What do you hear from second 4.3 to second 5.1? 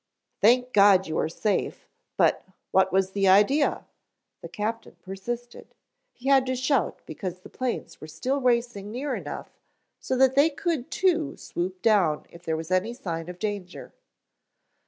the captain